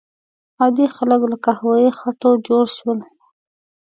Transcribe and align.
عادي 0.59 0.85
خلک 0.95 1.21
له 1.31 1.37
قهوه 1.45 1.73
یي 1.83 1.91
خټو 1.99 2.31
جوړ 2.47 2.65
شول. 2.77 2.99